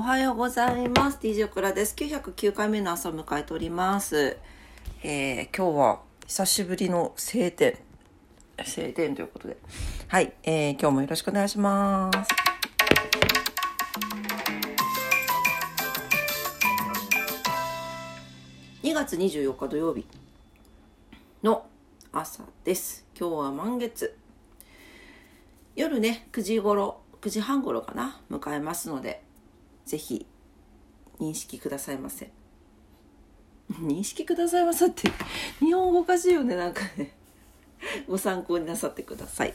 [0.00, 1.18] おはようございます。
[1.20, 1.94] DJ クラです。
[1.94, 4.38] 909回目の朝を迎えております。
[5.02, 7.76] えー、今日は久しぶりの晴天。
[8.64, 9.58] 晴天ということで。
[10.08, 12.18] はい、えー、今日もよろしくお願いします。
[18.82, 20.06] 2月24日土曜日
[21.42, 21.66] の
[22.10, 23.04] 朝です。
[23.14, 24.16] 今日は満月。
[25.76, 29.28] 夜ね、9時頃、9時半頃かな、迎えますので、
[29.90, 30.24] ぜひ
[31.18, 32.30] 認識くださいませ。
[33.82, 35.10] 認識くださいませって、
[35.58, 37.12] 日本語おかしいよね、なんかね。
[38.06, 39.54] ご参考になさってください。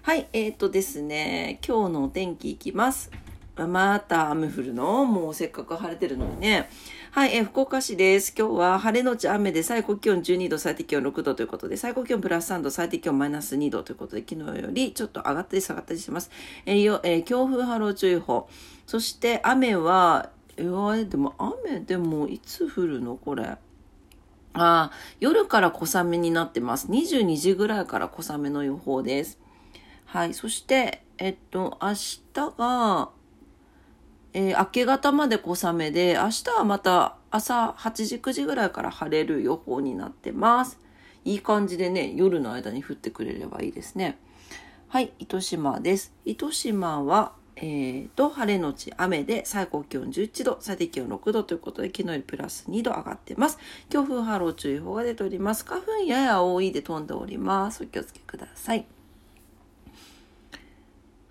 [0.00, 3.10] はい、えっ、ー、とですね、今日のお天気いきます。
[3.56, 5.06] また雨降るの？
[5.06, 6.68] もうせっかく晴れてるのにね。
[7.12, 8.34] はい、えー、福岡市です。
[8.36, 16.30] 今日は晴れのち雨で最高気温12度、最低気温6度ということで、最高気温プラス3度、最低気温マイナス2度ということで、昨日よりちょっと上がったり下がったりしてます。
[16.66, 18.48] えーよえー強風波浪注意報。
[18.86, 23.16] そして雨は、えー、でも雨でもいつ降るの？
[23.16, 23.44] これ。
[23.44, 23.58] あ
[24.54, 26.88] あ、夜から小雨になってます。
[26.88, 29.38] 22時ぐらいから小雨の予報です。
[30.04, 30.34] はい。
[30.34, 32.22] そして、えっと、明日
[32.56, 33.10] が、
[34.38, 40.78] えー明け方まで小雨で、明日はまた朝8時、9時ぐらいから晴れる予報になってます。
[41.24, 44.18] いい感じでね、夜の間に降ってくれればいいですね。
[44.88, 46.12] はい、糸島です。
[46.26, 53.58] 糸島は、えー、と、晴れのち雨で最高気温11度、最低気温6度ということで、昨日よりプラス2度上がってます。
[53.88, 55.64] 強風波浪注意報が出ております。
[55.64, 57.84] 花粉やや多いで飛んでおります。
[57.84, 58.95] お気をつけください。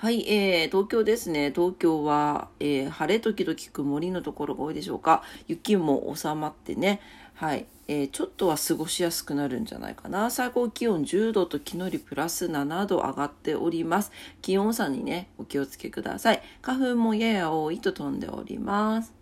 [0.00, 1.52] はい、えー、東京ですね。
[1.54, 5.22] 東京は、えー晴れ時々曇りのところが多いでしょうか。
[5.46, 7.02] 雪も収まってね。
[7.34, 10.30] はい、えーちょっとは過ごしやすくなるんじゃないかな。
[10.30, 14.10] 最高気温10度と昨日よりプラス7度上がっております。
[14.40, 16.42] 気温差にね、お気をつけください。
[16.62, 19.12] 花粉もやや多いと飛んでおります。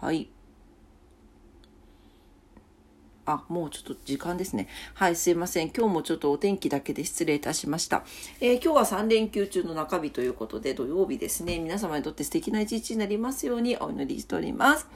[0.00, 0.28] はい。
[3.26, 4.68] あ、もうちょっと時間ですね。
[4.94, 5.70] はい、すいません。
[5.70, 8.04] 今日もちょっとお天気だけで失礼いたしました。
[8.40, 11.58] えー今日は3連休中の中日ということで、土曜日ですね。
[11.58, 14.88] 皆様にとって素敵な一日になりますようにお祈りしております。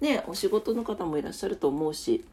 [0.00, 2.24] ね、お仕事の方もいらっしゃると思うし、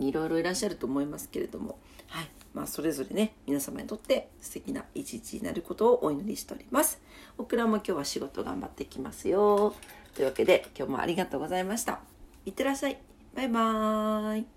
[0.00, 1.78] いろいろいらっしゃると思いますけれども、
[2.08, 2.28] はい。
[2.54, 7.00] まあ、それぞれね、皆様にとって素敵な一日になることをお祈りしております。
[7.36, 9.74] オクラも今日は仕事頑張っていきますよ。
[10.14, 12.00] というわけで、今日もありがとうございました。
[12.46, 12.98] いってらっしゃい。
[13.34, 14.55] バイバーイ。